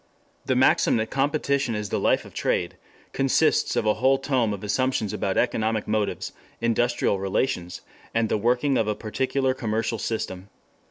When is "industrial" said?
6.59-7.19